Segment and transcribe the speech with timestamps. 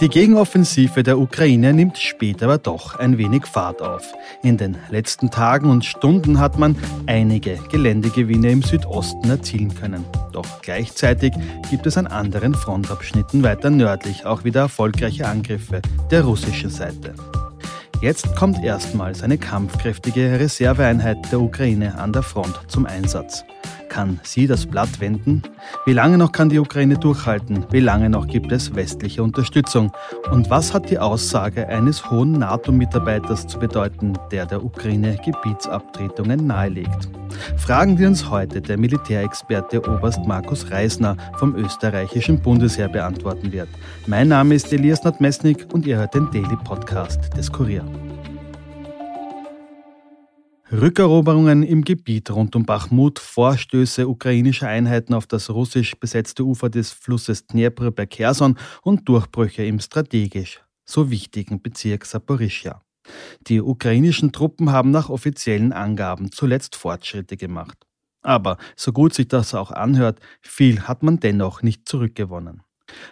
[0.00, 4.02] Die Gegenoffensive der Ukraine nimmt später aber doch ein wenig Fahrt auf.
[4.42, 6.74] In den letzten Tagen und Stunden hat man
[7.04, 10.06] einige Geländegewinne im Südosten erzielen können.
[10.32, 11.34] Doch gleichzeitig
[11.68, 17.12] gibt es an anderen Frontabschnitten weiter nördlich auch wieder erfolgreiche Angriffe der russischen Seite.
[18.00, 23.44] Jetzt kommt erstmals eine kampfkräftige Reserveeinheit der Ukraine an der Front zum Einsatz.
[23.90, 25.42] Kann sie das Blatt wenden?
[25.84, 27.66] Wie lange noch kann die Ukraine durchhalten?
[27.72, 29.90] Wie lange noch gibt es westliche Unterstützung?
[30.30, 37.08] Und was hat die Aussage eines hohen NATO-Mitarbeiters zu bedeuten, der der Ukraine Gebietsabtretungen nahelegt?
[37.56, 43.68] Fragen wir uns heute der Militärexperte Oberst Markus Reisner vom österreichischen Bundesheer beantworten wird.
[44.06, 47.84] Mein Name ist Elias Nadmesnik und ihr hört den Daily Podcast des Kurier.
[50.72, 56.92] Rückeroberungen im Gebiet rund um Bachmut, Vorstöße ukrainischer Einheiten auf das russisch besetzte Ufer des
[56.92, 62.82] Flusses Dnepr bei Kherson und Durchbrüche im strategisch so wichtigen Bezirk Saporischja.
[63.46, 67.86] Die ukrainischen Truppen haben nach offiziellen Angaben zuletzt Fortschritte gemacht.
[68.22, 72.62] Aber so gut sich das auch anhört, viel hat man dennoch nicht zurückgewonnen.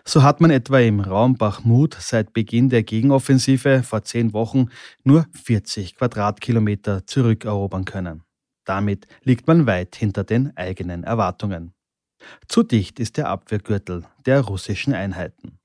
[0.05, 4.69] So hat man etwa im Raum Bachmut seit Beginn der Gegenoffensive vor zehn Wochen
[5.05, 8.23] nur 40 Quadratkilometer zurückerobern können.
[8.65, 11.73] Damit liegt man weit hinter den eigenen Erwartungen.
[12.49, 15.59] Zu dicht ist der Abwehrgürtel der russischen Einheiten.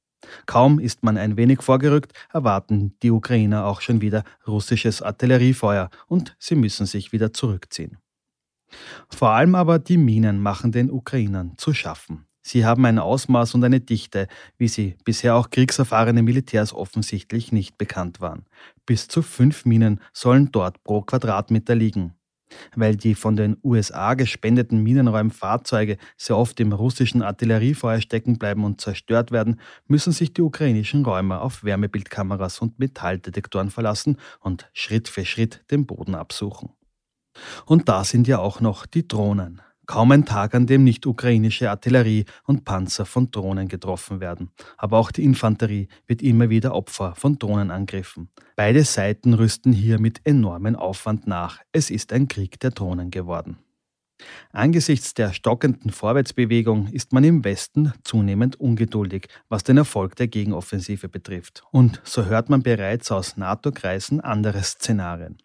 [0.45, 6.35] Kaum ist man ein wenig vorgerückt, erwarten die Ukrainer auch schon wieder russisches Artilleriefeuer und
[6.39, 7.97] sie müssen sich wieder zurückziehen.
[9.09, 12.25] Vor allem aber die Minen machen den Ukrainern zu schaffen.
[12.45, 14.27] Sie haben ein Ausmaß und eine Dichte,
[14.57, 18.45] wie sie bisher auch kriegserfahrene Militärs offensichtlich nicht bekannt waren.
[18.85, 22.13] Bis zu fünf Minen sollen dort pro Quadratmeter liegen.
[22.75, 28.81] Weil die von den USA gespendeten Minenräumfahrzeuge sehr oft im russischen Artilleriefeuer stecken bleiben und
[28.81, 35.25] zerstört werden, müssen sich die ukrainischen Räumer auf Wärmebildkameras und Metalldetektoren verlassen und Schritt für
[35.25, 36.69] Schritt den Boden absuchen.
[37.65, 39.61] Und da sind ja auch noch die Drohnen.
[39.85, 44.49] Kaum ein Tag, an dem nicht ukrainische Artillerie und Panzer von Drohnen getroffen werden.
[44.77, 48.29] Aber auch die Infanterie wird immer wieder Opfer von Drohnenangriffen.
[48.55, 51.59] Beide Seiten rüsten hier mit enormem Aufwand nach.
[51.73, 53.57] Es ist ein Krieg der Drohnen geworden.
[54.51, 61.09] Angesichts der stockenden Vorwärtsbewegung ist man im Westen zunehmend ungeduldig, was den Erfolg der Gegenoffensive
[61.09, 61.63] betrifft.
[61.71, 65.37] Und so hört man bereits aus NATO-Kreisen andere Szenarien.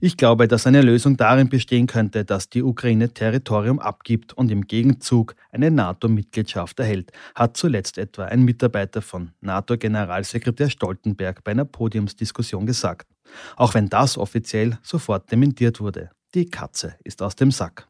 [0.00, 4.66] Ich glaube, dass eine Lösung darin bestehen könnte, dass die Ukraine Territorium abgibt und im
[4.66, 12.66] Gegenzug eine NATO-Mitgliedschaft erhält, hat zuletzt etwa ein Mitarbeiter von NATO-Generalsekretär Stoltenberg bei einer Podiumsdiskussion
[12.66, 13.08] gesagt.
[13.56, 16.10] Auch wenn das offiziell sofort dementiert wurde.
[16.34, 17.88] Die Katze ist aus dem Sack.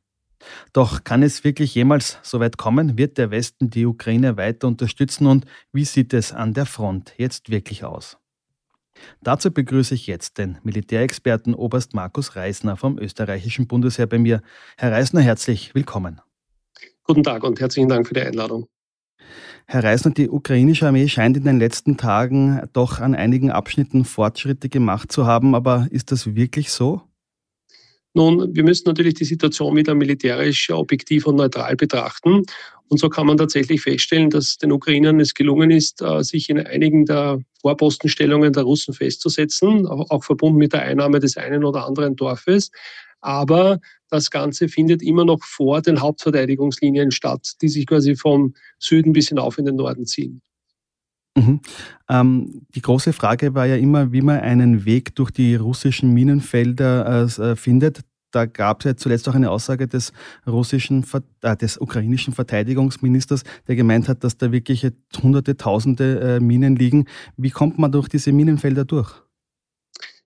[0.72, 2.98] Doch kann es wirklich jemals so weit kommen?
[2.98, 7.50] Wird der Westen die Ukraine weiter unterstützen und wie sieht es an der Front jetzt
[7.50, 8.18] wirklich aus?
[9.22, 14.42] Dazu begrüße ich jetzt den Militärexperten Oberst Markus Reisner vom österreichischen Bundesheer bei mir.
[14.76, 16.20] Herr Reisner, herzlich willkommen.
[17.04, 18.66] Guten Tag und herzlichen Dank für die Einladung.
[19.66, 24.68] Herr Reisner, die ukrainische Armee scheint in den letzten Tagen doch an einigen Abschnitten Fortschritte
[24.68, 27.02] gemacht zu haben, aber ist das wirklich so?
[28.16, 32.44] Nun, wir müssen natürlich die Situation wieder militärisch objektiv und neutral betrachten.
[32.88, 36.58] Und so kann man tatsächlich feststellen, dass den Ukrainern es gelungen ist, äh, sich in
[36.58, 42.16] einigen der Vorpostenstellungen der Russen festzusetzen, auch verbunden mit der Einnahme des einen oder anderen
[42.16, 42.70] Dorfes.
[43.20, 49.12] Aber das Ganze findet immer noch vor den Hauptverteidigungslinien statt, die sich quasi vom Süden
[49.12, 50.40] bis hinauf in den Norden ziehen.
[51.36, 51.60] Mhm.
[52.08, 57.28] Ähm, die große Frage war ja immer, wie man einen Weg durch die russischen Minenfelder
[57.38, 58.00] äh, äh findet.
[58.32, 60.12] Da gab es ja zuletzt auch eine Aussage des
[60.46, 61.04] russischen,
[61.42, 64.86] äh, des ukrainischen Verteidigungsministers, der gemeint hat, dass da wirklich
[65.22, 67.04] hunderte, tausende äh, Minen liegen.
[67.36, 69.12] Wie kommt man durch diese Minenfelder durch?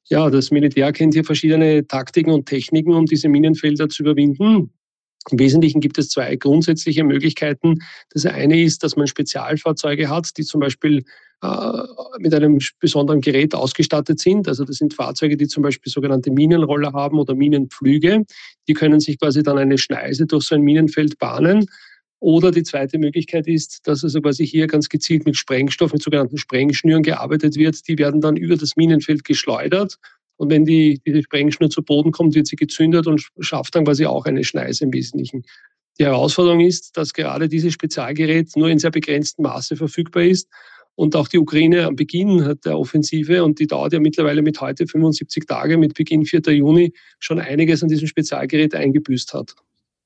[0.05, 4.71] Ja, das Militär kennt hier verschiedene Taktiken und Techniken, um diese Minenfelder zu überwinden.
[5.31, 7.81] Im Wesentlichen gibt es zwei grundsätzliche Möglichkeiten.
[8.11, 11.05] Das eine ist, dass man Spezialfahrzeuge hat, die zum Beispiel
[11.43, 11.83] äh,
[12.19, 14.49] mit einem besonderen Gerät ausgestattet sind.
[14.49, 18.25] Also das sind Fahrzeuge, die zum Beispiel sogenannte Minenroller haben oder Minenpflüge.
[18.67, 21.67] Die können sich quasi dann eine Schneise durch so ein Minenfeld bahnen.
[22.19, 26.37] Oder die zweite Möglichkeit ist, dass also quasi hier ganz gezielt mit Sprengstoff, mit sogenannten
[26.37, 27.89] Sprengschnüren gearbeitet wird.
[27.89, 29.97] Die werden dann über das Minenfeld geschleudert
[30.41, 34.07] und wenn die, diese Sprengschnur zu Boden kommt, wird sie gezündet und schafft dann quasi
[34.07, 35.43] auch eine Schneise im Wesentlichen.
[35.99, 40.49] Die Herausforderung ist, dass gerade dieses Spezialgerät nur in sehr begrenztem Maße verfügbar ist
[40.95, 44.87] Und auch die Ukraine am Beginn der Offensive, und die dauert ja mittlerweile mit heute
[44.87, 46.41] 75 Tage, mit Beginn 4.
[46.55, 49.55] Juni, schon einiges an diesem Spezialgerät eingebüßt hat.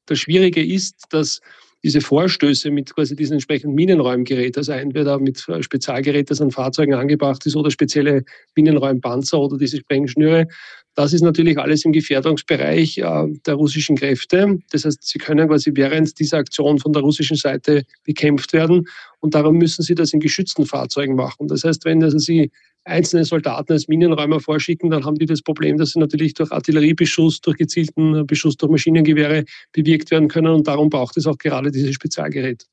[0.07, 1.43] Das Schwierige ist, dass
[1.85, 7.45] diese Vorstöße mit quasi diesen entsprechenden Minenräumgerät, also entweder mit Spezialgerät, das an Fahrzeugen angebracht
[7.45, 8.25] ist, oder spezielle
[8.57, 10.49] Minenräumpanzer oder diese Sprengschnüre,
[10.95, 14.59] das ist natürlich alles im Gefährdungsbereich äh, der russischen Kräfte.
[14.71, 18.87] Das heißt, sie können quasi während dieser Aktion von der russischen Seite bekämpft werden
[19.21, 21.49] und darum müssen sie das in geschützten Fahrzeugen machen.
[21.49, 22.51] Das heißt, wenn also sie
[22.85, 27.41] einzelne Soldaten als Minenräumer vorschicken, dann haben die das Problem, dass sie natürlich durch Artilleriebeschuss,
[27.41, 31.95] durch gezielten Beschuss durch Maschinengewehre bewirkt werden können und darum braucht es auch gerade dieses
[31.95, 32.67] Spezialgerät.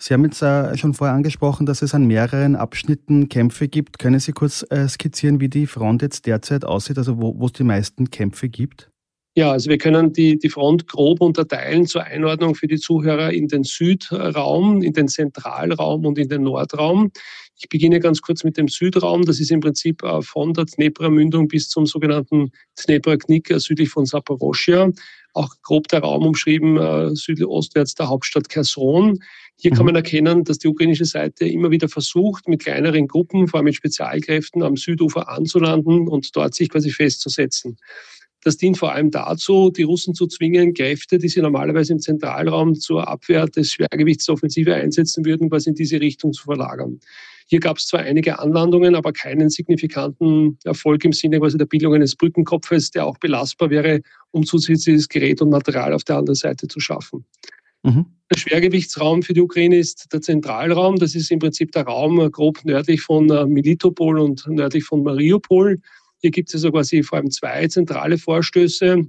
[0.00, 3.98] Sie haben jetzt äh, schon vorher angesprochen, dass es an mehreren Abschnitten Kämpfe gibt.
[3.98, 7.64] Können Sie kurz äh, skizzieren, wie die Front jetzt derzeit aussieht, also wo es die
[7.64, 8.90] meisten Kämpfe gibt?
[9.38, 13.46] Ja, also wir können die, die Front grob unterteilen zur Einordnung für die Zuhörer in
[13.46, 17.12] den Südraum, in den Zentralraum und in den Nordraum.
[17.60, 19.24] Ich beginne ganz kurz mit dem Südraum.
[19.24, 24.92] Das ist im Prinzip äh, von der Dnepra-Mündung bis zum sogenannten Dnepra-Knick südlich von Saporoschia.
[25.34, 29.18] Auch grob der Raum umschrieben, äh, südostwärts der Hauptstadt Kherson.
[29.56, 29.86] Hier kann mhm.
[29.86, 33.74] man erkennen, dass die ukrainische Seite immer wieder versucht, mit kleineren Gruppen, vor allem mit
[33.74, 37.76] Spezialkräften, am Südufer anzulanden und dort sich quasi festzusetzen.
[38.44, 42.74] Das dient vor allem dazu, die Russen zu zwingen, Kräfte, die sie normalerweise im Zentralraum
[42.74, 47.00] zur Abwehr des Schwergewichts der Offensive einsetzen würden, quasi in diese Richtung zu verlagern.
[47.46, 51.94] Hier gab es zwar einige Anlandungen, aber keinen signifikanten Erfolg im Sinne quasi der Bildung
[51.94, 54.02] eines Brückenkopfes, der auch belastbar wäre,
[54.32, 57.24] um zusätzliches Gerät und Material auf der anderen Seite zu schaffen.
[57.82, 58.06] Mhm.
[58.30, 60.96] Der Schwergewichtsraum für die Ukraine ist der Zentralraum.
[60.96, 65.80] Das ist im Prinzip der Raum grob nördlich von äh, Militopol und nördlich von Mariupol.
[66.20, 69.04] Hier gibt es also quasi vor allem zwei zentrale Vorstöße.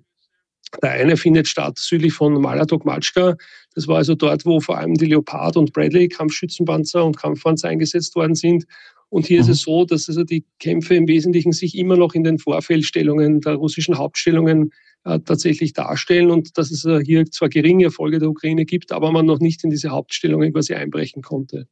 [0.83, 3.35] Der eine findet statt südlich von Maladok Matschka.
[3.73, 8.15] Das war also dort, wo vor allem die Leopard und Bradley Kampfschützenpanzer und Kampfpanzer eingesetzt
[8.15, 8.65] worden sind.
[9.09, 9.50] Und hier mhm.
[9.50, 13.41] ist es so, dass also die Kämpfe im Wesentlichen sich immer noch in den Vorfeldstellungen
[13.41, 14.71] der russischen Hauptstellungen
[15.03, 19.12] äh, tatsächlich darstellen und dass es äh, hier zwar geringe Erfolge der Ukraine gibt, aber
[19.12, 21.67] man noch nicht in diese Hauptstellungen quasi einbrechen konnte.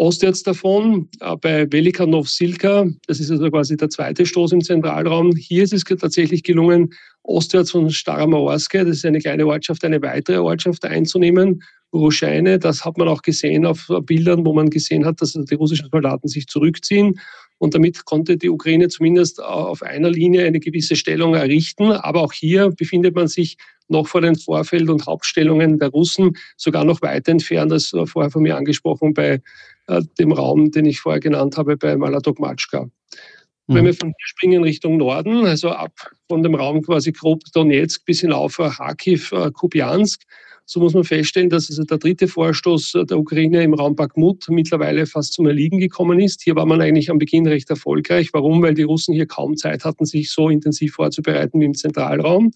[0.00, 5.62] Ostwärts davon, äh, bei Velikanov-Silka, das ist also quasi der zweite Stoß im Zentralraum, hier
[5.62, 10.86] ist es tatsächlich gelungen, ostwärts von Staramaorske, das ist eine kleine Ortschaft, eine weitere Ortschaft
[10.86, 11.62] einzunehmen,
[11.92, 12.58] Ruscheine.
[12.58, 16.28] Das hat man auch gesehen auf Bildern, wo man gesehen hat, dass die russischen Soldaten
[16.28, 17.20] sich zurückziehen.
[17.58, 21.92] Und damit konnte die Ukraine zumindest auf einer Linie eine gewisse Stellung errichten.
[21.92, 23.58] Aber auch hier befindet man sich
[23.88, 28.42] noch vor den Vorfeld- und Hauptstellungen der Russen, sogar noch weit entfernt, als vorher von
[28.42, 29.42] mir angesprochen, bei
[29.90, 32.84] äh, dem Raum, den ich vorher genannt habe, bei Maladok-Matschka.
[32.84, 33.74] Mhm.
[33.74, 35.92] Wenn wir von hier springen Richtung Norden, also ab
[36.28, 40.22] von dem Raum quasi grob Donetsk bis hinauf Kharkiv, äh, Kupiansk,
[40.64, 45.04] so muss man feststellen, dass also der dritte Vorstoß der Ukraine im Raum Bakhmut mittlerweile
[45.04, 46.42] fast zum Erliegen gekommen ist.
[46.42, 48.28] Hier war man eigentlich am Beginn recht erfolgreich.
[48.32, 48.62] Warum?
[48.62, 52.52] Weil die Russen hier kaum Zeit hatten, sich so intensiv vorzubereiten wie im Zentralraum.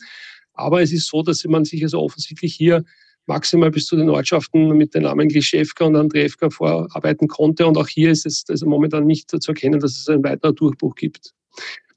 [0.53, 2.85] Aber es ist so, dass man sich also offensichtlich hier
[3.27, 7.67] maximal bis zu den Ortschaften mit den Namen Glischewka und Andreevka vorarbeiten konnte.
[7.67, 10.95] Und auch hier ist es also momentan nicht zu erkennen, dass es einen weiteren Durchbruch
[10.95, 11.33] gibt.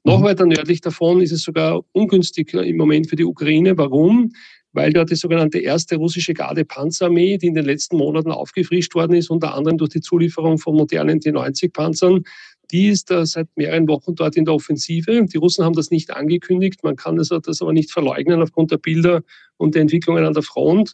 [0.04, 0.24] Noch mhm.
[0.24, 3.76] weiter nördlich davon ist es sogar ungünstig im Moment für die Ukraine.
[3.76, 4.32] Warum?
[4.72, 9.30] weil dort die sogenannte erste russische Garde-Panzerarmee, die in den letzten Monaten aufgefrischt worden ist,
[9.30, 12.22] unter anderem durch die Zulieferung von modernen T-90-Panzern,
[12.70, 15.24] die ist äh, seit mehreren Wochen dort in der Offensive.
[15.24, 16.84] Die Russen haben das nicht angekündigt.
[16.84, 19.22] Man kann das aber nicht verleugnen aufgrund der Bilder
[19.56, 20.92] und der Entwicklungen an der Front.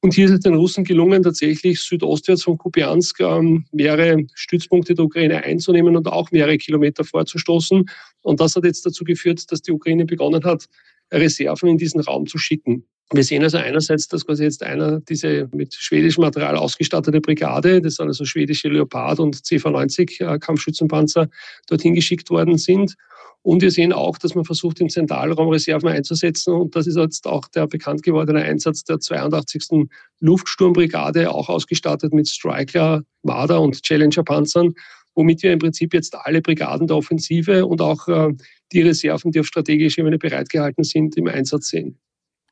[0.00, 5.04] Und hier ist es den Russen gelungen, tatsächlich südostwärts von Kupiansk ähm, mehrere Stützpunkte der
[5.04, 7.84] Ukraine einzunehmen und auch mehrere Kilometer vorzustoßen.
[8.22, 10.66] Und das hat jetzt dazu geführt, dass die Ukraine begonnen hat,
[11.12, 12.84] Reserven in diesen Raum zu schicken.
[13.10, 17.94] Wir sehen also einerseits, dass quasi jetzt einer diese mit schwedischem Material ausgestattete Brigade, das
[17.94, 21.28] sind also schwedische Leopard und CV-90 äh, Kampfschützenpanzer,
[21.68, 22.96] dorthin geschickt worden sind.
[23.40, 26.52] Und wir sehen auch, dass man versucht, im Zentralraum Reserven einzusetzen.
[26.52, 29.88] Und das ist jetzt auch der bekannt gewordene Einsatz der 82.
[30.20, 34.74] Luftsturmbrigade, auch ausgestattet mit Striker, Marder und Challenger-Panzern,
[35.14, 38.34] womit wir im Prinzip jetzt alle Brigaden der Offensive und auch äh,
[38.72, 41.98] die Reserven, die auf strategischer Ebene bereitgehalten sind, im Einsatz sehen.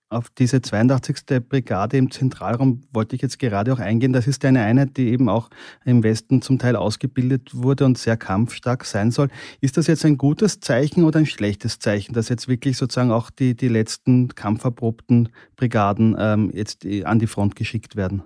[0.09, 1.17] Auf diese 82.
[1.49, 4.13] Brigade im Zentralraum wollte ich jetzt gerade auch eingehen.
[4.13, 5.51] Das ist eine Einheit, die eben auch
[5.85, 9.29] im Westen zum Teil ausgebildet wurde und sehr kampfstark sein soll.
[9.61, 13.31] Ist das jetzt ein gutes Zeichen oder ein schlechtes Zeichen, dass jetzt wirklich sozusagen auch
[13.31, 18.23] die, die letzten kampferprobten Brigaden ähm, jetzt an die Front geschickt werden?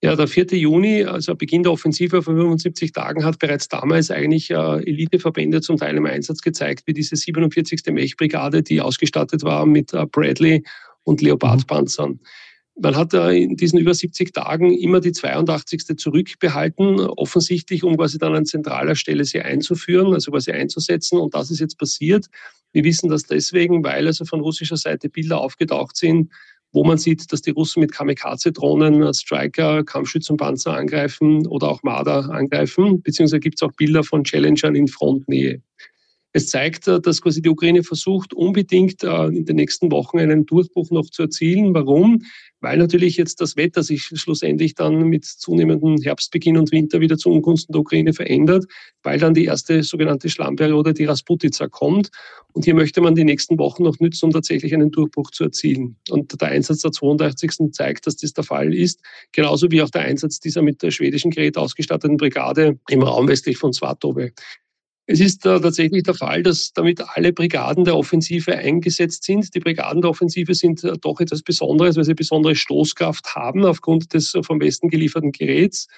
[0.00, 0.46] Ja, der 4.
[0.52, 5.76] Juni, also Beginn der Offensive von 75 Tagen, hat bereits damals eigentlich äh, Eliteverbände zum
[5.76, 7.82] Teil im Einsatz gezeigt, wie diese 47.
[7.90, 10.62] Mech-Brigade, die ausgestattet war mit äh, Bradley
[11.02, 12.20] und Leopardpanzern.
[12.80, 15.96] Man hat in diesen über 70 Tagen immer die 82.
[15.96, 21.18] zurückbehalten, offensichtlich, um quasi dann an zentraler Stelle sie einzuführen, also quasi einzusetzen.
[21.18, 22.26] Und das ist jetzt passiert.
[22.72, 26.30] Wir wissen das deswegen, weil also von russischer Seite Bilder aufgetaucht sind,
[26.72, 33.02] wo man sieht, dass die Russen mit Kamikaze-Drohnen Striker, Kampfschützenpanzer angreifen oder auch Marder angreifen,
[33.02, 35.62] beziehungsweise gibt es auch Bilder von Challengern in Frontnähe.
[36.32, 40.44] Es zeigt, äh, dass quasi die Ukraine versucht, unbedingt äh, in den nächsten Wochen einen
[40.44, 41.72] Durchbruch noch zu erzielen.
[41.74, 42.22] Warum?
[42.60, 47.30] Weil natürlich jetzt das Wetter sich schlussendlich dann mit zunehmendem Herbstbeginn und Winter wieder zu
[47.30, 48.66] Ungunsten der Ukraine verändert,
[49.02, 52.10] weil dann die erste sogenannte Schlammperiode, die Rasputica, kommt.
[52.52, 55.96] Und hier möchte man die nächsten Wochen noch nützen, um tatsächlich einen Durchbruch zu erzielen.
[56.10, 57.72] Und der Einsatz der 82.
[57.72, 59.00] zeigt, dass das der Fall ist.
[59.32, 63.56] Genauso wie auch der Einsatz dieser mit der schwedischen Gerät ausgestatteten Brigade im Raum westlich
[63.56, 64.32] von Svatove.
[65.10, 69.54] Es ist äh, tatsächlich der Fall, dass damit alle Brigaden der Offensive eingesetzt sind.
[69.54, 74.12] Die Brigaden der Offensive sind äh, doch etwas Besonderes, weil sie besondere Stoßkraft haben aufgrund
[74.12, 75.88] des vom Westen gelieferten Geräts.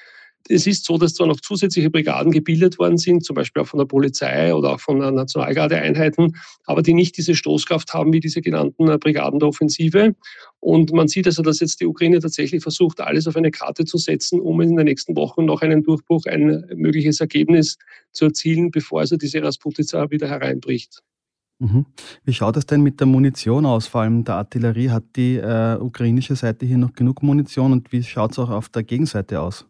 [0.49, 3.79] Es ist so, dass zwar noch zusätzliche Brigaden gebildet worden sind, zum Beispiel auch von
[3.79, 8.89] der Polizei oder auch von Nationalgardeeinheiten, aber die nicht diese Stoßkraft haben wie diese genannten
[8.89, 10.15] äh, Brigaden der Offensive.
[10.59, 13.99] Und man sieht also, dass jetzt die Ukraine tatsächlich versucht, alles auf eine Karte zu
[13.99, 17.79] setzen, um in den nächsten Wochen noch einen Durchbruch, ein mögliches Ergebnis
[18.13, 21.03] zu erzielen, bevor also diese Rasputica wieder hereinbricht.
[21.61, 21.85] Mhm.
[22.25, 24.91] Wie schaut es denn mit der Munition aus, vor allem der Artillerie?
[24.91, 28.71] Hat die äh, ukrainische Seite hier noch genug Munition und wie schaut es auch auf
[28.71, 29.67] der Gegenseite aus?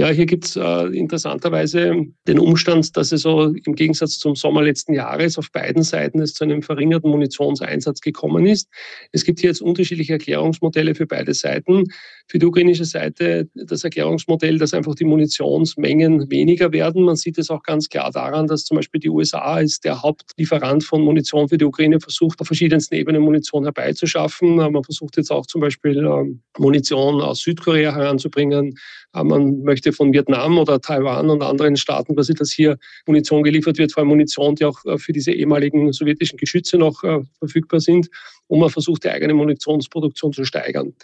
[0.00, 4.62] Ja, hier gibt es äh, interessanterweise den Umstand, dass es so im Gegensatz zum Sommer
[4.62, 8.70] letzten Jahres auf beiden Seiten es zu einem verringerten Munitionseinsatz gekommen ist.
[9.12, 11.84] Es gibt hier jetzt unterschiedliche Erklärungsmodelle für beide Seiten.
[12.28, 17.02] Für die ukrainische Seite das Erklärungsmodell, dass einfach die Munitionsmengen weniger werden.
[17.02, 20.82] Man sieht es auch ganz klar daran, dass zum Beispiel die USA als der Hauptlieferant
[20.82, 24.56] von Munition für die Ukraine versucht, auf verschiedensten Ebenen Munition herbeizuschaffen.
[24.56, 28.78] Man versucht jetzt auch zum Beispiel ähm, Munition aus Südkorea heranzubringen.
[29.12, 33.78] Äh, man möchte von Vietnam oder Taiwan und anderen Staaten quasi, dass hier Munition geliefert
[33.78, 37.80] wird, vor allem Munition, die auch äh, für diese ehemaligen sowjetischen Geschütze noch äh, verfügbar
[37.80, 38.08] sind.
[38.46, 40.94] Und man versucht, die eigene Munitionsproduktion zu steigern.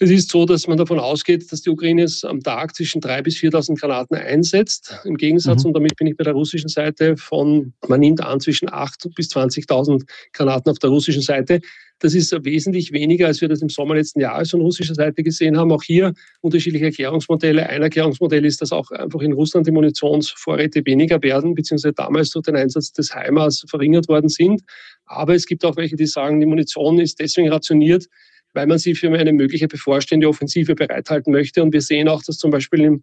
[0.00, 3.22] Es ist so, dass man davon ausgeht, dass die Ukraine es am Tag zwischen 3.000
[3.22, 4.96] bis 4.000 Granaten einsetzt.
[5.04, 5.68] Im Gegensatz, mhm.
[5.68, 9.28] und damit bin ich bei der russischen Seite, von, man nimmt an, zwischen 8.000 bis
[9.30, 11.60] 20.000 Granaten auf der russischen Seite.
[12.00, 15.56] Das ist wesentlich weniger, als wir das im Sommer letzten Jahres von russischer Seite gesehen
[15.58, 15.72] haben.
[15.72, 17.68] Auch hier unterschiedliche Erklärungsmodelle.
[17.68, 22.44] Ein Erklärungsmodell ist, dass auch einfach in Russland die Munitionsvorräte weniger werden, beziehungsweise damals durch
[22.44, 24.62] den Einsatz des HIMARS verringert worden sind.
[25.06, 28.06] Aber es gibt auch welche, die sagen, die Munition ist deswegen rationiert,
[28.54, 31.62] weil man sie für eine mögliche bevorstehende Offensive bereithalten möchte.
[31.62, 33.02] Und wir sehen auch, dass zum Beispiel im,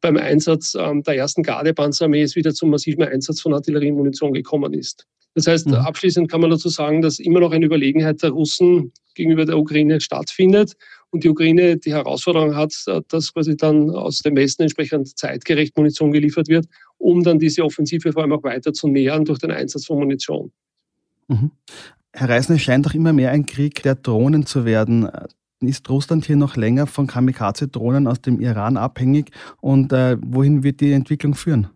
[0.00, 5.06] beim Einsatz ähm, der ersten Gardepanzerarmee es wieder zum massiven Einsatz von Artilleriemunition gekommen ist.
[5.34, 5.74] Das heißt, mhm.
[5.74, 10.00] abschließend kann man dazu sagen, dass immer noch eine Überlegenheit der Russen gegenüber der Ukraine
[10.00, 10.74] stattfindet
[11.10, 12.72] und die Ukraine die Herausforderung hat,
[13.08, 16.66] dass quasi dann aus dem Westen entsprechend zeitgerecht Munition geliefert wird,
[16.98, 20.52] um dann diese Offensive vor allem auch weiter zu nähern durch den Einsatz von Munition.
[21.28, 21.50] Mhm.
[22.14, 25.08] Herr Reisner, es scheint doch immer mehr ein Krieg der Drohnen zu werden.
[25.60, 30.80] Ist Russland hier noch länger von Kamikaze-Drohnen aus dem Iran abhängig und äh, wohin wird
[30.80, 31.68] die Entwicklung führen?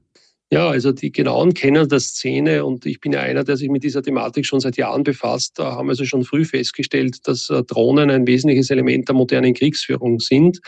[0.53, 3.83] Ja, also die genauen Kenner der Szene und ich bin ja einer, der sich mit
[3.83, 8.29] dieser Thematik schon seit Jahren befasst, haben also schon früh festgestellt, dass äh, Drohnen ein
[8.29, 10.61] wesentliches Element der modernen Kriegsführung sind.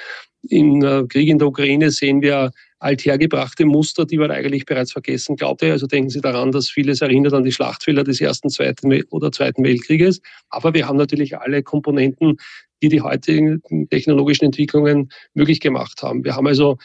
[0.48, 5.36] Im äh, Krieg in der Ukraine sehen wir althergebrachte Muster, die man eigentlich bereits vergessen
[5.36, 5.70] glaubte.
[5.70, 9.62] Also denken Sie daran, dass vieles erinnert an die Schlachtfelder des Ersten Zweiten oder Zweiten
[9.62, 10.20] Weltkrieges.
[10.50, 12.36] Aber wir haben natürlich alle Komponenten,
[12.82, 16.24] die die heutigen technologischen Entwicklungen möglich gemacht haben.
[16.24, 16.78] Wir haben also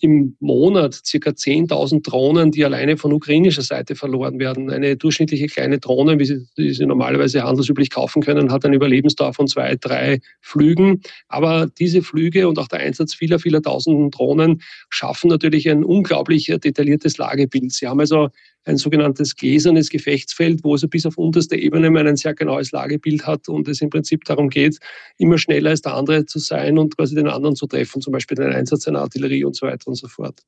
[0.00, 4.70] im Monat circa 10.000 Drohnen, die alleine von ukrainischer Seite verloren werden.
[4.70, 9.34] Eine durchschnittliche kleine Drohne, wie Sie, wie sie normalerweise handelsüblich kaufen können, hat eine Überlebensdauer
[9.34, 11.02] von zwei, drei Flügen.
[11.28, 16.46] Aber diese Flüge und auch der Einsatz vieler, vieler tausenden Drohnen schaffen natürlich ein unglaublich
[16.46, 17.72] detailliertes Lagebild.
[17.72, 18.28] Sie haben also
[18.64, 23.48] ein sogenanntes gläsernes Gefechtsfeld, wo es bis auf unterste Ebene ein sehr genaues Lagebild hat
[23.48, 24.78] und es im Prinzip darum geht,
[25.18, 28.36] immer schneller als der andere zu sein und quasi den anderen zu treffen, zum Beispiel
[28.36, 30.40] den Einsatz einer Artillerie und so weiter und so fort.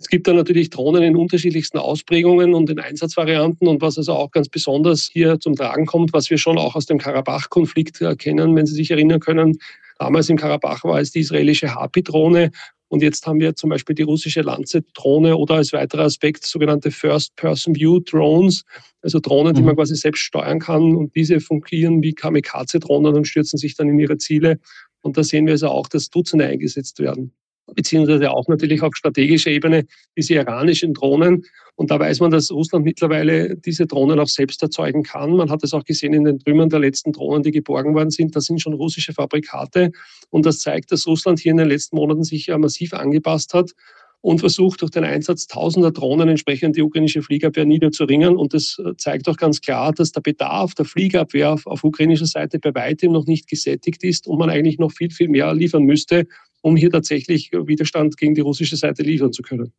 [0.00, 4.30] Es gibt dann natürlich Drohnen in unterschiedlichsten Ausprägungen und in Einsatzvarianten und was also auch
[4.30, 8.66] ganz besonders hier zum Tragen kommt, was wir schon auch aus dem Karabach-Konflikt erkennen, wenn
[8.66, 9.58] Sie sich erinnern können.
[9.98, 12.52] Damals im Karabach war es die israelische Harpy-Drohne
[12.88, 18.64] und jetzt haben wir zum Beispiel die russische Lancet-Drohne oder als weiterer Aspekt sogenannte First-Person-View-Drones,
[19.02, 19.78] also Drohnen, die man mhm.
[19.78, 20.96] quasi selbst steuern kann.
[20.96, 24.58] Und diese fungieren wie Kamikaze-Drohnen und stürzen sich dann in ihre Ziele.
[25.02, 27.32] Und da sehen wir also auch, dass Dutzende eingesetzt werden.
[27.74, 29.84] Beziehungsweise auch natürlich auf strategischer Ebene
[30.16, 31.44] diese iranischen Drohnen.
[31.76, 35.36] Und da weiß man, dass Russland mittlerweile diese Drohnen auch selbst erzeugen kann.
[35.36, 38.34] Man hat es auch gesehen in den Trümmern der letzten Drohnen, die geborgen worden sind.
[38.34, 39.92] Das sind schon russische Fabrikate.
[40.30, 43.72] Und das zeigt, dass Russland hier in den letzten Monaten sich massiv angepasst hat
[44.20, 48.36] und versucht durch den Einsatz tausender Drohnen entsprechend die ukrainische Fliegerabwehr niederzuringen.
[48.36, 52.26] Und das äh, zeigt auch ganz klar, dass der Bedarf der Fliegerabwehr auf, auf ukrainischer
[52.26, 55.84] Seite bei weitem noch nicht gesättigt ist und man eigentlich noch viel, viel mehr liefern
[55.84, 56.26] müsste,
[56.62, 59.72] um hier tatsächlich Widerstand gegen die russische Seite liefern zu können.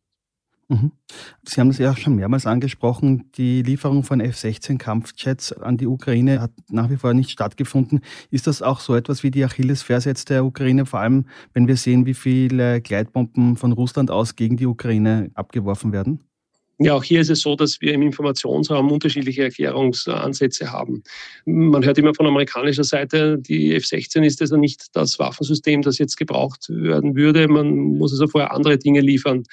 [0.70, 0.92] Mhm.
[1.44, 3.24] Sie haben das ja schon mehrmals angesprochen.
[3.36, 8.00] Die Lieferung von F-16 Kampfjets an die Ukraine hat nach wie vor nicht stattgefunden.
[8.30, 11.76] Ist das auch so etwas wie die Achillesferse jetzt der Ukraine, vor allem wenn wir
[11.76, 16.20] sehen, wie viele Gleitbomben von Russland aus gegen die Ukraine abgeworfen werden?
[16.82, 21.02] Ja, auch hier ist es so, dass wir im Informationsraum unterschiedliche Erklärungsansätze haben.
[21.44, 26.16] Man hört immer von amerikanischer Seite, die F-16 ist also nicht das Waffensystem, das jetzt
[26.16, 27.48] gebraucht werden würde.
[27.48, 29.44] Man muss also vorher andere Dinge liefern.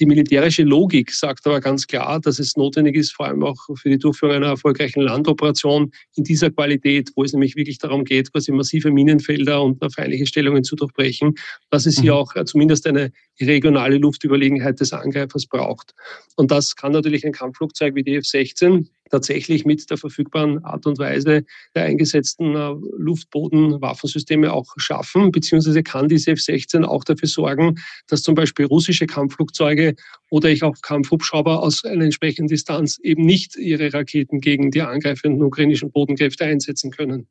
[0.00, 3.90] Die militärische Logik sagt aber ganz klar, dass es notwendig ist, vor allem auch für
[3.90, 8.50] die Durchführung einer erfolgreichen Landoperation in dieser Qualität, wo es nämlich wirklich darum geht, quasi
[8.50, 11.34] massive Minenfelder und feindliche Stellungen zu durchbrechen,
[11.68, 12.18] dass es hier mhm.
[12.18, 15.94] auch zumindest eine regionale Luftüberlegenheit des Angreifers braucht.
[16.36, 20.98] Und das kann natürlich ein Kampfflugzeug wie die F-16 tatsächlich mit der verfügbaren Art und
[20.98, 28.22] Weise der eingesetzten äh, Luftbodenwaffensysteme auch schaffen, beziehungsweise kann diese F-16 auch dafür sorgen, dass
[28.22, 29.94] zum Beispiel russische Kampfflugzeuge
[30.30, 35.42] oder ich auch Kampfhubschrauber aus einer entsprechenden Distanz eben nicht ihre Raketen gegen die angreifenden
[35.42, 37.26] ukrainischen Bodenkräfte einsetzen können.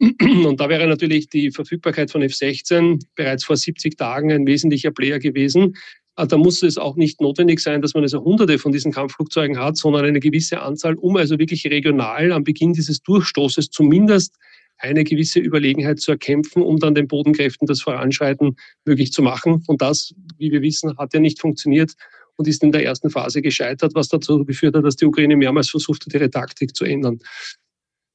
[0.00, 5.18] Und da wäre natürlich die Verfügbarkeit von F-16 bereits vor 70 Tagen ein wesentlicher Player
[5.18, 5.76] gewesen.
[6.14, 9.58] Ah, da muss es auch nicht notwendig sein, dass man also hunderte von diesen Kampfflugzeugen
[9.58, 14.36] hat, sondern eine gewisse Anzahl, um also wirklich regional am Beginn dieses Durchstoßes zumindest
[14.76, 19.62] eine gewisse Überlegenheit zu erkämpfen, um dann den Bodenkräften das Voranschreiten möglich zu machen.
[19.68, 21.92] Und das, wie wir wissen, hat ja nicht funktioniert
[22.36, 25.70] und ist in der ersten Phase gescheitert, was dazu geführt hat, dass die Ukraine mehrmals
[25.70, 27.20] versucht hat, ihre Taktik zu ändern.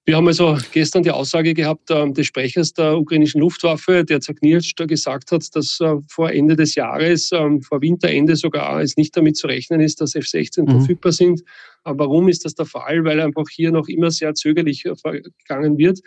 [0.08, 4.78] Wir haben also gestern die Aussage gehabt äh, des Sprechers der ukrainischen Luftwaffe, der zerknirscht
[4.88, 9.36] gesagt hat, dass äh, vor Ende des Jahres, äh, vor Winterende sogar, es nicht damit
[9.36, 10.68] zu rechnen ist, dass F-16 mhm.
[10.70, 11.44] verfügbar sind.
[11.84, 13.04] Aber warum ist das der Fall?
[13.04, 16.00] Weil einfach hier noch immer sehr zögerlich äh, vergangen wird.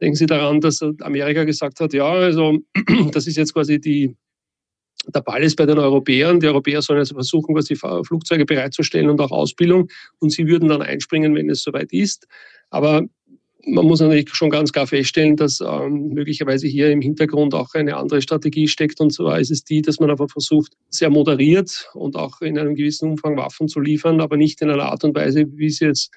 [0.00, 2.58] Denken Sie daran, dass Amerika gesagt hat, ja, also
[3.12, 4.14] das ist jetzt quasi die,
[5.12, 6.38] der Ball ist bei den Europäern.
[6.38, 9.88] Die Europäer sollen also versuchen, quasi Flugzeuge bereitzustellen und auch Ausbildung.
[10.20, 12.28] Und sie würden dann einspringen, wenn es soweit ist.
[12.70, 13.08] Aber
[13.66, 17.96] man muss natürlich schon ganz klar feststellen, dass ähm, möglicherweise hier im Hintergrund auch eine
[17.96, 19.00] andere Strategie steckt.
[19.00, 22.74] Und zwar ist es die, dass man einfach versucht, sehr moderiert und auch in einem
[22.76, 26.10] gewissen Umfang Waffen zu liefern, aber nicht in einer Art und Weise, wie es jetzt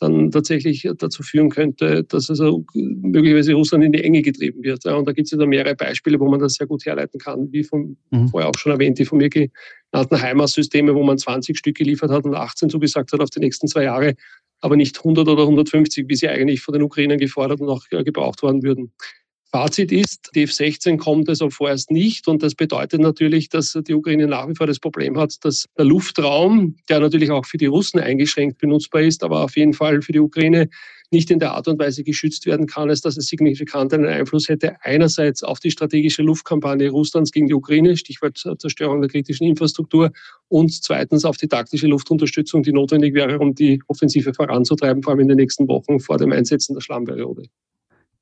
[0.00, 4.86] dann tatsächlich dazu führen könnte, dass also möglicherweise Russland in die Enge getrieben wird.
[4.86, 7.64] Und da gibt es ja mehrere Beispiele, wo man das sehr gut herleiten kann, wie
[7.64, 8.28] von, mhm.
[8.28, 12.24] vorher auch schon erwähnt, die von mir genannten HIMARS-Systeme, wo man 20 Stück geliefert hat
[12.24, 14.14] und 18 zugesagt hat auf die nächsten zwei Jahre
[14.60, 18.04] aber nicht 100 oder 150, wie sie eigentlich von den Ukrainern gefordert und auch äh,
[18.04, 18.92] gebraucht worden würden.
[19.50, 24.26] Fazit ist, die F-16 kommt also vorerst nicht und das bedeutet natürlich, dass die Ukraine
[24.26, 27.98] nach wie vor das Problem hat, dass der Luftraum, der natürlich auch für die Russen
[27.98, 30.68] eingeschränkt benutzbar ist, aber auf jeden Fall für die Ukraine
[31.10, 34.48] nicht in der Art und Weise geschützt werden kann, als dass es signifikant einen Einfluss
[34.48, 34.76] hätte.
[34.82, 40.12] Einerseits auf die strategische Luftkampagne Russlands gegen die Ukraine, Stichwort Zerstörung der kritischen Infrastruktur,
[40.48, 45.20] und zweitens auf die taktische Luftunterstützung, die notwendig wäre, um die Offensive voranzutreiben, vor allem
[45.20, 47.44] in den nächsten Wochen vor dem Einsetzen der Schlammperiode.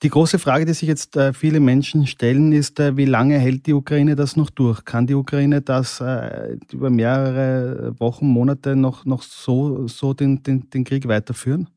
[0.02, 3.66] Die große Frage, die sich jetzt äh, viele Menschen stellen, ist, äh, wie lange hält
[3.66, 4.84] die Ukraine das noch durch?
[4.84, 10.68] Kann die Ukraine das äh, über mehrere Wochen, Monate noch, noch so, so den, den,
[10.68, 11.70] den Krieg weiterführen?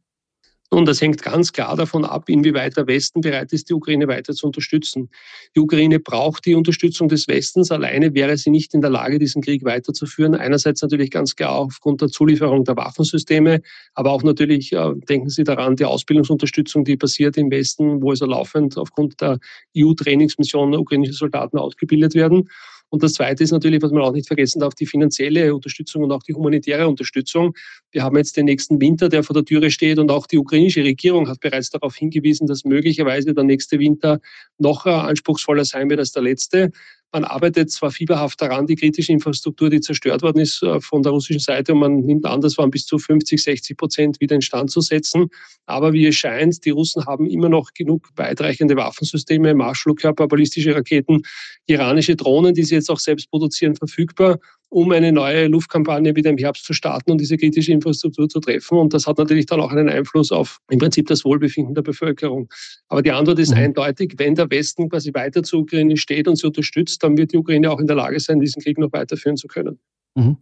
[0.72, 4.34] Und das hängt ganz klar davon ab, inwieweit der Westen bereit ist, die Ukraine weiter
[4.34, 5.10] zu unterstützen.
[5.56, 7.72] Die Ukraine braucht die Unterstützung des Westens.
[7.72, 10.36] Alleine wäre sie nicht in der Lage, diesen Krieg weiterzuführen.
[10.36, 13.62] Einerseits natürlich ganz klar aufgrund der Zulieferung der Waffensysteme,
[13.96, 18.28] aber auch natürlich, äh, denken Sie daran, die Ausbildungsunterstützung, die passiert im Westen, wo also
[18.28, 19.40] laufend aufgrund der
[19.76, 22.48] EU-Trainingsmissionen ukrainische Soldaten ausgebildet werden.
[22.90, 26.12] Und das Zweite ist natürlich, was man auch nicht vergessen darf, die finanzielle Unterstützung und
[26.12, 27.56] auch die humanitäre Unterstützung.
[27.92, 30.84] Wir haben jetzt den nächsten Winter, der vor der Türe steht und auch die ukrainische
[30.84, 34.20] Regierung hat bereits darauf hingewiesen, dass möglicherweise der nächste Winter
[34.58, 36.72] noch anspruchsvoller sein wird als der letzte.
[37.12, 41.12] Man arbeitet zwar fieberhaft daran, die kritische Infrastruktur, die zerstört worden ist äh, von der
[41.12, 44.70] russischen Seite, und man nimmt an, das waren bis zu 50, 60 Prozent wieder instand
[44.70, 45.28] zu setzen.
[45.66, 51.24] Aber wie es scheint, die Russen haben immer noch genug weitreichende Waffensysteme, Marschflugkörper, ballistische Raketen,
[51.66, 54.40] iranische Drohnen, die sie jetzt auch selbst produzieren, verfügbar.
[54.70, 58.78] Um eine neue Luftkampagne wieder im Herbst zu starten und diese kritische Infrastruktur zu treffen.
[58.78, 62.48] Und das hat natürlich dann auch einen Einfluss auf im Prinzip das Wohlbefinden der Bevölkerung.
[62.88, 63.58] Aber die Antwort ist mhm.
[63.58, 67.38] eindeutig, wenn der Westen quasi weiter zur Ukraine steht und sie unterstützt, dann wird die
[67.38, 69.80] Ukraine auch in der Lage sein, diesen Krieg noch weiterführen zu können.
[70.16, 70.38] Mhm.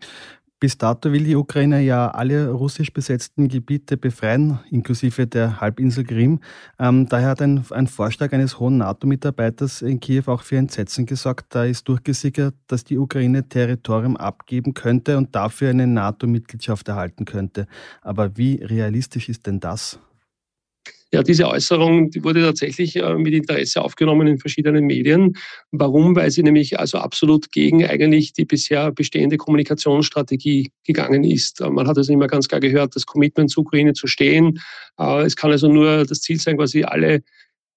[0.59, 6.39] Bis dato will die Ukraine ja alle russisch besetzten Gebiete befreien, inklusive der Halbinsel Krim.
[6.79, 11.53] Ähm, daher hat ein, ein, Vorschlag eines hohen NATO-Mitarbeiters in Kiew auch für Entsetzen gesorgt.
[11.53, 17.67] Da ist durchgesickert, dass die Ukraine Territorium abgeben könnte und dafür eine NATO-Mitgliedschaft erhalten könnte.
[18.01, 19.99] Aber wie realistisch ist denn das?
[21.13, 25.37] Ja, diese Äußerung die wurde tatsächlich äh, mit Interesse aufgenommen in verschiedenen Medien.
[25.71, 26.17] Warum?
[26.17, 31.61] Weil sie nämlich also absolut gegen eigentlich die bisher bestehende Kommunikationsstrategie gegangen ist.
[31.61, 34.59] Äh, man hat also immer ganz klar gehört, das Commitment zur Ukraine zu stehen.
[34.99, 37.21] Äh, es kann also nur das Ziel sein, quasi alle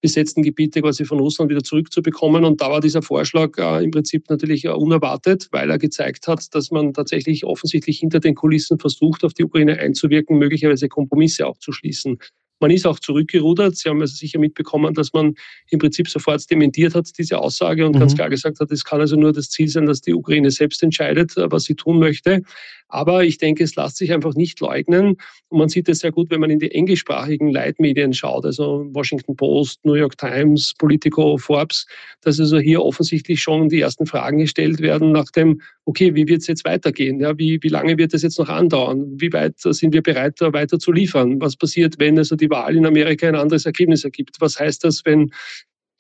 [0.01, 2.45] besetzten Gebiete quasi von Russland wieder zurückzubekommen.
[2.45, 6.55] Und da war dieser Vorschlag äh, im Prinzip natürlich äh, unerwartet, weil er gezeigt hat,
[6.55, 11.59] dass man tatsächlich offensichtlich hinter den Kulissen versucht, auf die Ukraine einzuwirken, möglicherweise Kompromisse auch
[11.59, 12.19] zu schließen.
[12.61, 13.77] Man ist auch zurückgerudert.
[13.77, 15.35] Sie haben also sicher mitbekommen, dass man
[15.71, 18.01] im Prinzip sofort dementiert hat, diese Aussage und mhm.
[18.01, 20.83] ganz klar gesagt hat, es kann also nur das Ziel sein, dass die Ukraine selbst
[20.83, 22.43] entscheidet, äh, was sie tun möchte.
[22.91, 25.17] Aber ich denke, es lässt sich einfach nicht leugnen.
[25.49, 29.37] Und man sieht es sehr gut, wenn man in die englischsprachigen Leitmedien schaut, also Washington
[29.37, 31.87] Post, New York Times, Politico, Forbes,
[32.23, 36.41] dass also hier offensichtlich schon die ersten Fragen gestellt werden nach dem, okay, wie wird
[36.41, 37.21] es jetzt weitergehen?
[37.21, 39.21] Ja, wie, wie lange wird es jetzt noch andauern?
[39.21, 41.41] Wie weit sind wir bereit, weiter zu liefern?
[41.41, 44.37] Was passiert, wenn also die Wahl in Amerika ein anderes Ergebnis ergibt?
[44.41, 45.31] Was heißt das, wenn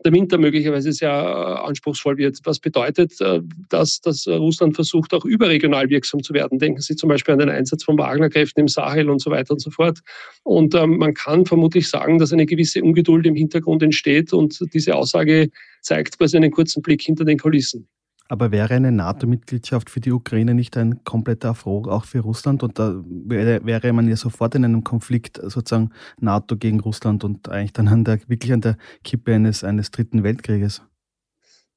[0.04, 2.38] der Winter möglicherweise sehr äh, anspruchsvoll wird.
[2.44, 6.58] Was bedeutet, äh, dass, dass Russland versucht, auch überregional wirksam zu werden.
[6.58, 9.60] Denken Sie zum Beispiel an den Einsatz von Wagnerkräften im Sahel und so weiter und
[9.60, 10.00] so fort.
[10.42, 14.94] Und ähm, man kann vermutlich sagen, dass eine gewisse Ungeduld im Hintergrund entsteht und diese
[14.94, 15.50] Aussage
[15.82, 17.88] zeigt quasi einen kurzen Blick hinter den Kulissen.
[18.30, 22.62] Aber wäre eine NATO-Mitgliedschaft für die Ukraine nicht ein kompletter Erfolg auch für Russland?
[22.62, 25.90] Und da wäre, man ja sofort in einem Konflikt sozusagen
[26.20, 30.22] NATO gegen Russland und eigentlich dann an der, wirklich an der Kippe eines, eines dritten
[30.22, 30.80] Weltkrieges.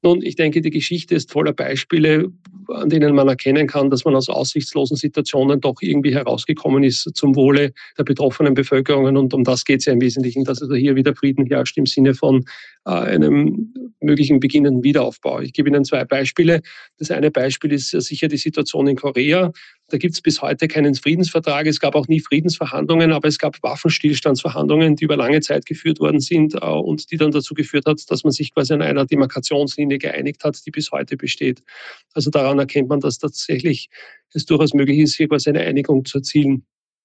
[0.04, 2.30] Nun, ich denke, die Geschichte ist voller Beispiele,
[2.68, 7.34] an denen man erkennen kann, dass man aus aussichtslosen Situationen doch irgendwie herausgekommen ist zum
[7.34, 9.16] Wohle der betroffenen Bevölkerungen.
[9.16, 11.86] Und um das geht es ja im Wesentlichen, dass also hier wieder Frieden herrscht im
[11.86, 12.44] Sinne von
[12.84, 15.40] einem möglichen beginnenden Wiederaufbau.
[15.40, 16.60] Ich gebe Ihnen zwei Beispiele.
[16.98, 19.52] Das eine Beispiel ist sicher die Situation in Korea.
[19.88, 21.66] Da gibt es bis heute keinen Friedensvertrag.
[21.66, 26.20] Es gab auch nie Friedensverhandlungen, aber es gab Waffenstillstandsverhandlungen, die über lange Zeit geführt worden
[26.20, 29.98] sind äh, und die dann dazu geführt hat, dass man sich quasi an einer Demarkationslinie
[29.98, 31.62] geeinigt hat, die bis heute besteht.
[32.14, 33.88] Also daran erkennt man, dass tatsächlich
[34.32, 36.64] es durchaus möglich ist, hier quasi eine Einigung zu erzielen.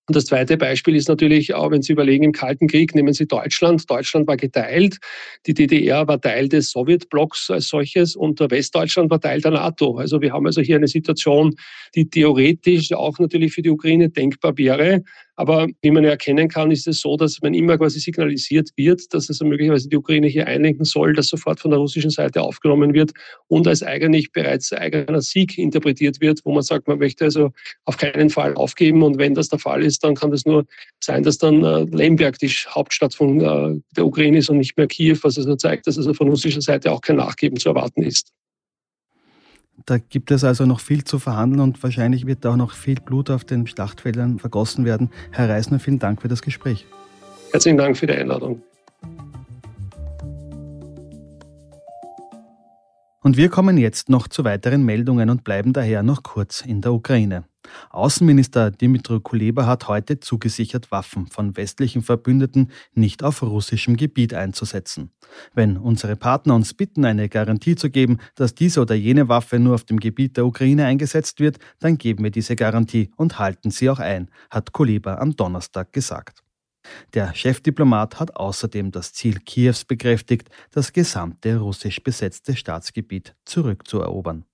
[0.10, 3.28] Und das zweite Beispiel ist natürlich auch, wenn Sie überlegen, im Kalten Krieg nehmen Sie
[3.28, 3.88] Deutschland.
[3.88, 4.98] Deutschland war geteilt.
[5.46, 9.98] Die DDR war Teil des Sowjetblocks als solches und Westdeutschland war Teil der NATO.
[9.98, 11.54] Also wir haben also hier eine Situation,
[11.94, 15.04] die theoretisch auch natürlich für die Ukraine denkbar wäre.
[15.40, 19.14] Aber wie man ja erkennen kann, ist es so, dass man immer quasi signalisiert wird,
[19.14, 22.94] dass also möglicherweise die Ukraine hier einlenken soll, dass sofort von der russischen Seite aufgenommen
[22.94, 23.14] wird
[23.48, 27.52] und als eigentlich bereits eigener Sieg interpretiert wird, wo man sagt, man möchte also
[27.86, 29.02] auf keinen Fall aufgeben.
[29.02, 30.66] Und wenn das der Fall ist, dann kann das nur
[31.02, 34.88] sein, dass dann äh, Lemberg die Hauptstadt von äh, der Ukraine ist und nicht mehr
[34.88, 38.34] Kiew, was also zeigt, dass also von russischer Seite auch kein Nachgeben zu erwarten ist.
[39.86, 43.30] Da gibt es also noch viel zu verhandeln und wahrscheinlich wird auch noch viel Blut
[43.30, 45.10] auf den Schlachtfeldern vergossen werden.
[45.32, 46.86] Herr Reisner, vielen Dank für das Gespräch.
[47.52, 48.62] Herzlichen Dank für die Einladung.
[53.22, 56.94] Und wir kommen jetzt noch zu weiteren Meldungen und bleiben daher noch kurz in der
[56.94, 57.44] Ukraine.
[57.90, 65.12] Außenminister Dimitro Kuleba hat heute zugesichert, Waffen von westlichen Verbündeten nicht auf russischem Gebiet einzusetzen.
[65.54, 69.76] Wenn unsere Partner uns bitten, eine Garantie zu geben, dass diese oder jene Waffe nur
[69.76, 73.90] auf dem Gebiet der Ukraine eingesetzt wird, dann geben wir diese Garantie und halten sie
[73.90, 76.44] auch ein, hat Kuleba am Donnerstag gesagt.
[77.14, 84.46] Der Chefdiplomat hat außerdem das Ziel Kiews bekräftigt, das gesamte russisch besetzte Staatsgebiet zurückzuerobern.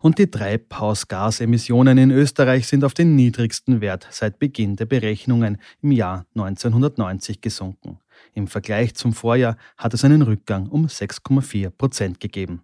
[0.00, 5.92] Und die Treibhausgasemissionen in Österreich sind auf den niedrigsten Wert seit Beginn der Berechnungen im
[5.92, 7.98] Jahr 1990 gesunken.
[8.34, 12.62] Im Vergleich zum Vorjahr hat es einen Rückgang um 6,4 Prozent gegeben.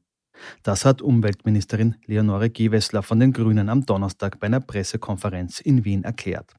[0.62, 6.04] Das hat Umweltministerin Leonore Gewessler von den Grünen am Donnerstag bei einer Pressekonferenz in Wien
[6.04, 6.54] erklärt.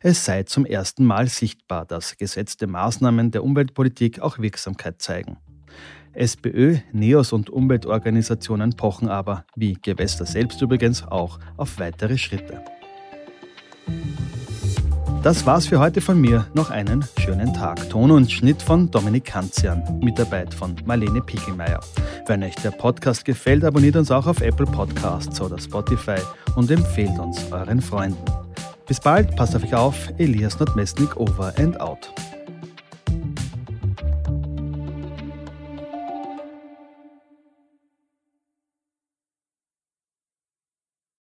[0.00, 5.38] Es sei zum ersten Mal sichtbar, dass gesetzte Maßnahmen der Umweltpolitik auch Wirksamkeit zeigen.
[6.12, 12.62] SPÖ, NEOS und Umweltorganisationen pochen aber, wie Gewässer selbst übrigens, auch auf weitere Schritte.
[15.22, 16.46] Das war's für heute von mir.
[16.54, 17.90] Noch einen schönen Tag.
[17.90, 19.82] Ton und Schnitt von Dominik Kanzian.
[20.00, 21.80] Mitarbeit von Marlene Pickelmeier.
[22.26, 26.20] Wenn euch der Podcast gefällt, abonniert uns auch auf Apple Podcasts oder Spotify
[26.54, 28.24] und empfehlt uns euren Freunden.
[28.86, 30.08] Bis bald, passt auf euch auf.
[30.18, 32.10] Elias Nordmestnik over and out.